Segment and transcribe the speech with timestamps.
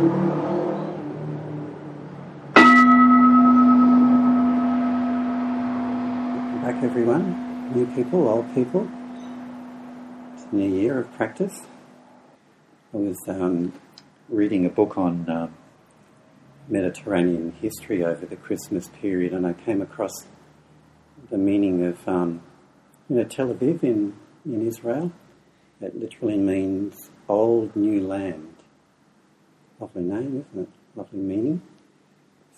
[0.00, 0.08] Back
[6.82, 8.88] everyone, new people, old people.
[10.32, 11.66] It's a new year of practice.
[12.94, 13.74] I was um,
[14.30, 15.50] reading a book on uh,
[16.66, 20.28] Mediterranean history over the Christmas period, and I came across
[21.28, 22.40] the meaning of um,
[23.10, 25.12] you know Tel Aviv in in Israel.
[25.82, 28.59] It literally means old new land.
[29.80, 30.68] Lovely name, isn't it?
[30.94, 31.62] Lovely meaning.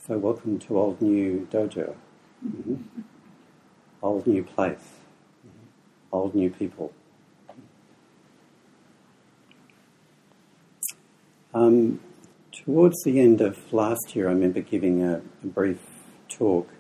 [0.05, 1.95] So welcome to Old New Dojo.
[2.45, 2.75] Mm-hmm.
[4.03, 4.89] Old new place.
[5.47, 5.67] Mm-hmm.
[6.11, 6.93] Old new people.
[11.55, 12.01] Um,
[12.51, 15.79] towards the end of last year, I remember giving a, a brief
[16.29, 16.71] talk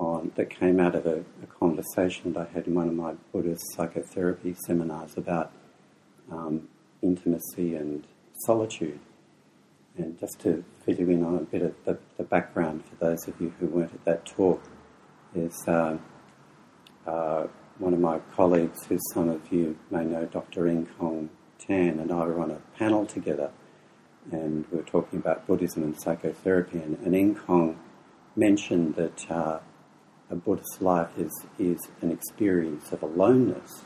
[0.00, 3.12] on that came out of a, a, conversation that I had in one of my
[3.32, 5.52] Buddhist psychotherapy seminars about
[6.28, 6.66] um,
[7.02, 8.04] intimacy and
[8.44, 8.98] solitude.
[9.98, 13.26] And just to fill you in on a bit of the, the background for those
[13.26, 14.62] of you who weren't at that talk,
[15.34, 15.98] is uh,
[17.04, 17.46] uh,
[17.78, 20.64] one of my colleagues, who some of you may know, Dr.
[20.98, 23.50] Kong Tan, and I were on a panel together,
[24.30, 26.78] and we were talking about Buddhism and psychotherapy.
[26.78, 27.78] And, and Kong
[28.36, 29.58] mentioned that uh,
[30.30, 33.84] a Buddhist life is, is an experience of aloneness.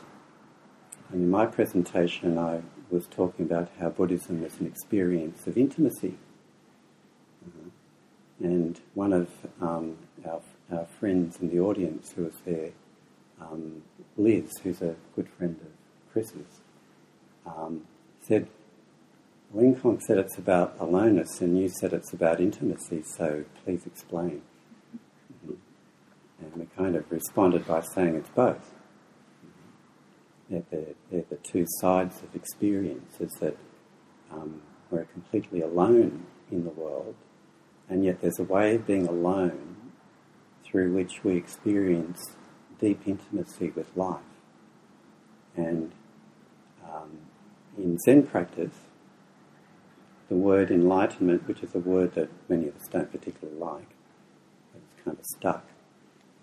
[1.11, 2.61] And in my presentation, I
[2.93, 6.13] was talking about how Buddhism is an experience of intimacy.
[7.43, 7.69] Uh,
[8.39, 10.41] and one of um, our,
[10.71, 12.69] our friends in the audience who was there,
[13.41, 13.81] um,
[14.15, 16.61] Liz, who's a good friend of Chris's,
[17.47, 17.81] um,
[18.21, 18.47] said,
[19.51, 24.43] Kong said it's about aloneness, and you said it's about intimacy, so please explain.
[25.45, 25.53] Mm-hmm.
[26.41, 28.72] And we kind of responded by saying it's both
[30.49, 30.63] they're,
[31.11, 33.57] they're the two sides of experience, is that
[34.31, 37.15] um, we're completely alone in the world,
[37.89, 39.75] and yet there's a way of being alone
[40.63, 42.19] through which we experience
[42.79, 44.21] deep intimacy with life.
[45.55, 45.91] And
[46.83, 47.19] um,
[47.77, 48.73] in Zen practice,
[50.29, 53.89] the word enlightenment, which is a word that many of us don't particularly like,
[54.75, 55.65] it's kind of stuck.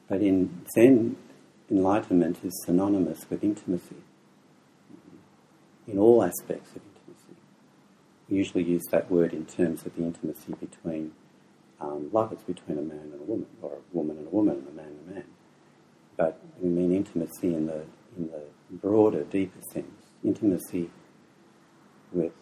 [0.08, 1.16] But in Zen,
[1.70, 4.02] enlightenment is synonymous with intimacy
[5.86, 7.36] in all aspects of intimacy.
[8.28, 11.12] We usually use that word in terms of the intimacy between
[11.80, 14.68] um, lovers, between a man and a woman, or a woman and a woman, and
[14.68, 15.24] a man and a man.
[16.16, 17.84] But we mean intimacy in the
[18.16, 18.42] in the
[18.72, 20.10] broader, deeper sense.
[20.22, 20.90] Intimacy
[22.12, 22.32] with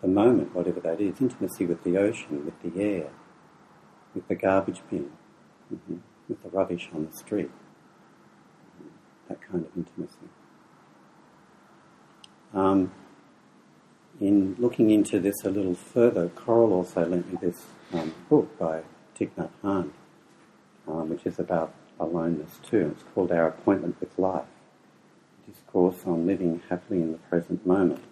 [0.00, 1.20] the moment, whatever that is.
[1.20, 3.10] Intimacy with the ocean, with the air,
[4.14, 5.10] with the garbage bin,
[5.72, 5.96] mm-hmm.
[6.28, 7.50] with the rubbish on the street
[9.32, 10.28] that kind of intimacy.
[12.54, 12.92] Um,
[14.20, 18.82] in looking into this a little further, Coral also lent me this um, book by
[19.18, 19.90] Thich Nhat Hanh,
[20.86, 22.94] um, which is about aloneness too.
[22.94, 24.44] It's called Our Appointment with Life,
[25.48, 28.04] Discourse on Living Happily in the Present Moment.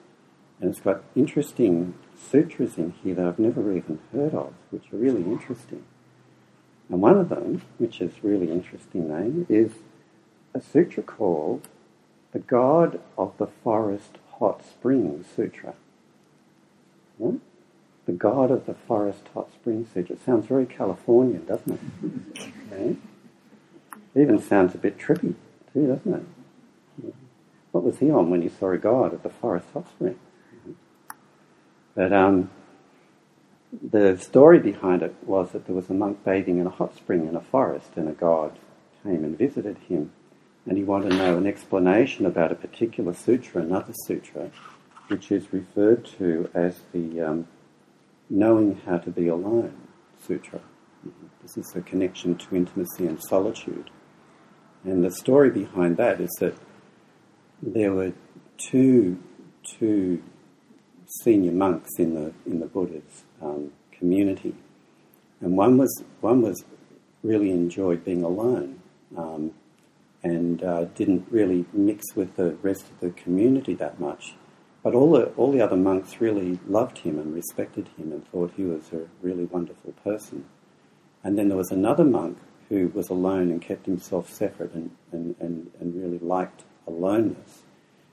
[0.58, 4.96] And it's got interesting sutras in here that I've never even heard of, which are
[4.96, 5.84] really interesting.
[6.88, 9.72] And one of them, which is really interesting name, is
[10.54, 11.68] a sutra called
[12.32, 15.74] The God of the Forest Hot Springs Sutra.
[17.18, 17.36] Hmm?
[18.06, 20.16] The God of the Forest Hot Springs Sutra.
[20.16, 22.52] It sounds very Californian, doesn't it?
[22.72, 22.96] Okay.
[24.12, 25.36] It even sounds a bit trippy,
[25.72, 27.14] too, doesn't it?
[27.70, 30.18] What was he on when he saw a god at the Forest Hot Spring?
[31.94, 32.50] But um,
[33.72, 37.28] the story behind it was that there was a monk bathing in a hot spring
[37.28, 38.58] in a forest, and a god
[39.02, 40.12] came and visited him
[40.70, 44.52] and you want to know an explanation about a particular sutra, another sutra,
[45.08, 47.48] which is referred to as the um,
[48.30, 49.76] Knowing How to Be Alone
[50.24, 50.60] Sutra.
[51.42, 53.90] This is a connection to intimacy and solitude.
[54.84, 56.54] And the story behind that is that
[57.60, 58.12] there were
[58.56, 59.20] two,
[59.64, 60.22] two
[61.24, 64.54] senior monks in the, in the Buddha's um, community.
[65.40, 66.62] And one was, one was
[67.24, 68.78] really enjoyed being alone.
[69.16, 69.50] Um,
[70.22, 74.34] and uh, didn't really mix with the rest of the community that much.
[74.82, 78.52] But all the, all the other monks really loved him and respected him and thought
[78.56, 80.46] he was a really wonderful person.
[81.22, 82.38] And then there was another monk
[82.68, 87.62] who was alone and kept himself separate and, and, and, and really liked aloneness.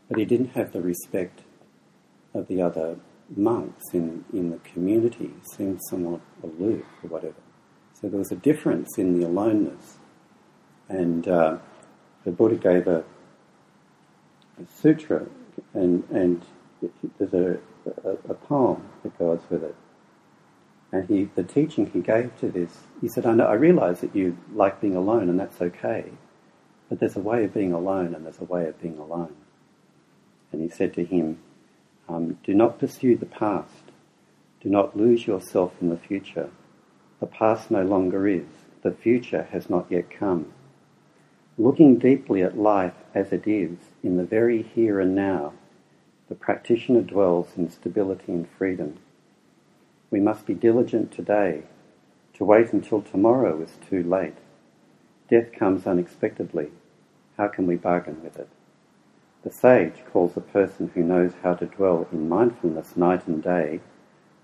[0.09, 1.41] But he didn't have the respect
[2.33, 2.97] of the other
[3.35, 7.35] monks in, in the community, he seemed somewhat aloof or whatever.
[7.93, 9.97] So there was a difference in the aloneness.
[10.89, 11.57] And uh,
[12.27, 13.05] the Buddha gave a,
[14.81, 15.25] sutra,
[15.73, 16.43] and and
[17.17, 17.57] there's a,
[18.03, 19.75] a, a, poem that goes with it.
[20.91, 24.13] And he, the teaching he gave to this, he said, I, know, I realize that
[24.13, 26.11] you like being alone, and that's okay.
[26.89, 29.35] But there's a way of being alone and there's a way of being alone.
[30.51, 31.39] And he said to him,
[32.09, 33.83] um, Do not pursue the past.
[34.61, 36.49] Do not lose yourself in the future.
[37.21, 38.47] The past no longer is.
[38.83, 40.53] The future has not yet come.
[41.59, 45.53] Looking deeply at life as it is, in the very here and now,
[46.29, 48.99] the practitioner dwells in stability and freedom.
[50.11, 51.63] We must be diligent today.
[52.35, 54.35] To wait until tomorrow is too late.
[55.29, 56.69] Death comes unexpectedly.
[57.37, 58.49] How can we bargain with it?
[59.43, 63.79] The sage calls a person who knows how to dwell in mindfulness night and day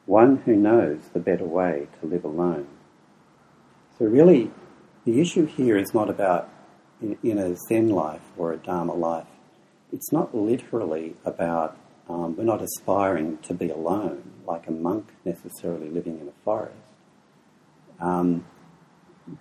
[0.06, 2.68] one who knows the better way to live alone.
[3.98, 4.52] So, really,
[5.06, 6.50] the issue here is not about
[7.04, 9.28] in, a Zen life or a Dharma life.
[9.92, 11.78] It's not literally about,
[12.10, 16.78] um, we're not aspiring to be alone, like a monk necessarily living in a forest.
[18.00, 18.46] Um,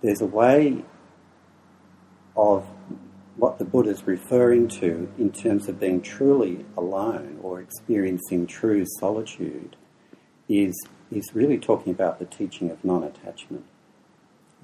[0.03, 0.85] there's a way
[2.37, 2.67] of
[3.37, 8.85] what the Buddha is referring to in terms of being truly alone or experiencing true
[9.01, 9.77] solitude
[10.49, 10.75] is,
[11.11, 13.65] is really talking about the teaching of non attachment.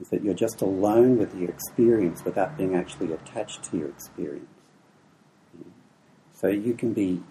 [0.00, 4.46] Is that you're just alone with your experience without being actually attached to your experience.
[6.32, 7.22] So you can be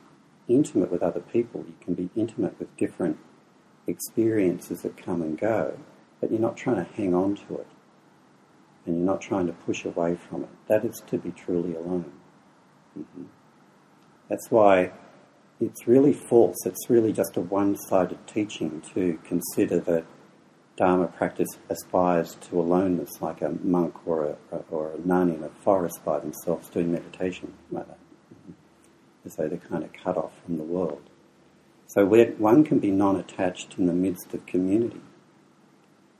[0.50, 3.18] intimate with other people, you can be intimate with different
[3.86, 5.80] experiences that come and go,
[6.20, 7.68] but you're not trying to hang on to it
[8.88, 10.50] and you're not trying to push away from it.
[10.68, 12.12] That is to be truly alone.
[12.98, 13.24] Mm-hmm.
[14.30, 14.92] That's why
[15.60, 16.66] it's really false.
[16.66, 20.06] It's really just a one sided teaching to consider that
[20.78, 25.50] Dharma practice aspires to aloneness like a monk or a, or a nun in a
[25.50, 27.98] forest by themselves doing meditation like that.
[29.26, 31.02] As though they're kind of cut off from the world.
[31.88, 35.02] So one can be non attached in the midst of community.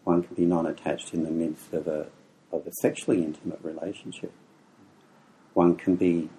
[0.04, 2.08] One can be non attached in the midst of a,
[2.52, 4.32] of a sexually intimate relationship.
[5.54, 6.30] One can be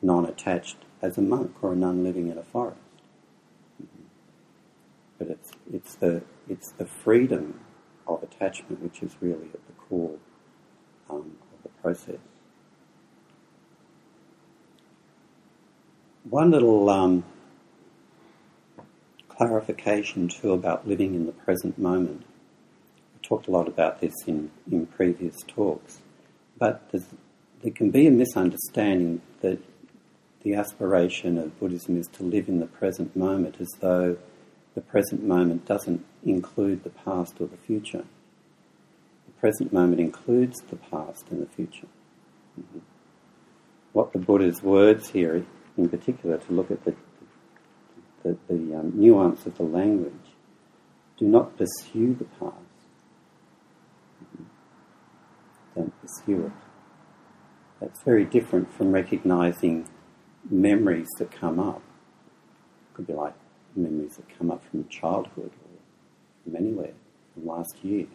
[0.00, 2.80] non attached as a monk or a nun living in a forest.
[5.72, 7.60] It's, the, it's the freedom
[8.06, 10.16] of attachment which is really at the core
[11.10, 12.18] um, of the process.
[16.28, 17.24] One little um,
[19.28, 22.24] clarification too about living in the present moment
[23.18, 26.00] I talked a lot about this in, in previous talks,
[26.58, 26.90] but
[27.62, 29.58] there can be a misunderstanding that
[30.42, 34.16] the aspiration of Buddhism is to live in the present moment as though
[34.78, 38.04] the present moment doesn't include the past or the future.
[39.26, 41.88] The present moment includes the past and the future.
[42.56, 42.78] Mm-hmm.
[43.92, 45.44] What the Buddha's words here,
[45.76, 46.94] in particular, to look at the,
[48.22, 50.12] the, the um, nuance of the language,
[51.18, 52.68] do not pursue the past
[55.74, 56.52] don't pursue it.
[57.80, 59.88] That's very different from recognizing
[60.48, 61.82] memories that come up.
[62.90, 63.34] It could be like
[63.76, 65.78] memories that come up from childhood or
[66.44, 66.92] from anywhere,
[67.34, 68.06] from last year.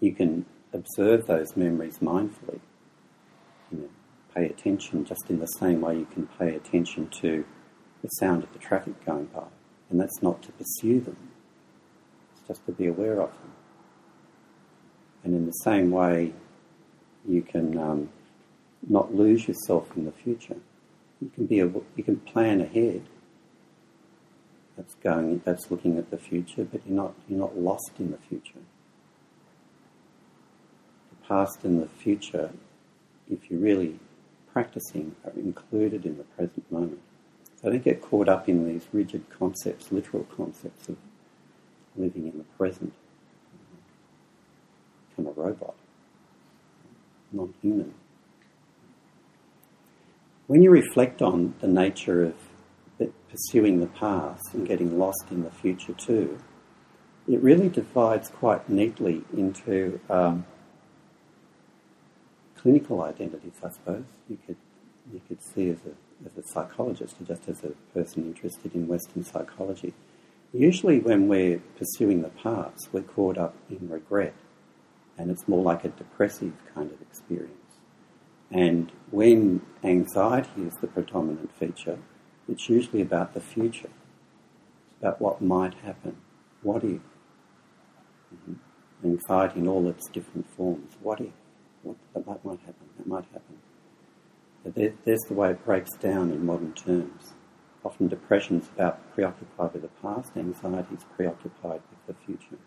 [0.00, 2.60] You can observe those memories mindfully.
[3.70, 3.88] You know,
[4.34, 7.44] pay attention just in the same way you can pay attention to
[8.02, 9.44] the sound of the traffic going by.
[9.90, 11.16] And that's not to pursue them,
[12.32, 13.52] it's just to be aware of them.
[15.22, 16.34] And in the same way,
[17.26, 18.10] you can um,
[18.88, 20.56] not lose yourself in the future.
[21.20, 21.66] You can be a,
[21.96, 23.02] you can plan ahead.
[24.76, 25.42] That's going.
[25.44, 28.58] That's looking at the future, but you're not you're not lost in the future.
[31.10, 32.50] The past and the future,
[33.30, 33.98] if you're really
[34.52, 37.00] practicing, are included in the present moment.
[37.62, 40.96] So don't get caught up in these rigid concepts, literal concepts of
[41.96, 42.92] living in the present.
[45.16, 45.74] Become a robot
[47.34, 47.94] non human.
[50.46, 52.34] When you reflect on the nature of
[53.34, 56.38] pursuing the past and getting lost in the future too,
[57.26, 60.46] it really divides quite neatly into um,
[62.56, 64.04] clinical identities, I suppose.
[64.28, 64.56] You could,
[65.12, 68.86] you could see as a, as a psychologist or just as a person interested in
[68.86, 69.94] Western psychology.
[70.52, 74.34] Usually, when we're pursuing the past, we're caught up in regret
[75.18, 77.50] and it's more like a depressive kind of experience.
[78.52, 81.98] And when anxiety is the predominant feature,
[82.48, 83.90] it's usually about the future.
[84.86, 86.16] It's about what might happen.
[86.62, 87.00] What if?
[88.34, 88.54] Mm-hmm.
[89.04, 90.94] Anxiety in all its different forms.
[91.02, 91.32] What if?
[91.82, 92.88] What, that might happen.
[92.96, 93.58] That might happen.
[94.64, 97.34] There, there's the way it breaks down in modern terms.
[97.84, 102.58] Often depression's about preoccupied with the past, anxiety is preoccupied with the future.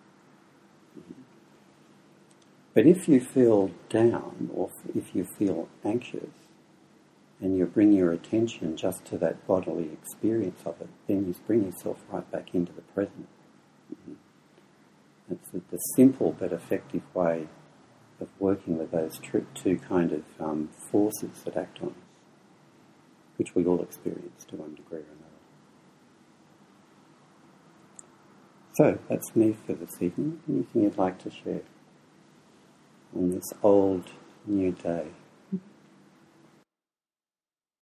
[2.76, 6.30] But if you feel down or if you feel anxious
[7.40, 11.66] and you bring your attention just to that bodily experience of it, then you bring
[11.66, 13.28] yourself right back into the present.
[15.30, 17.48] It's the, the, simple but effective way
[18.20, 19.20] of working with those
[19.54, 21.96] two kind of um, forces that act on us,
[23.36, 25.28] which we all experience to one degree or another.
[28.76, 30.40] So that's me for this evening.
[30.48, 31.62] Anything you'd like to share
[33.16, 34.12] on this old
[34.46, 35.08] new day?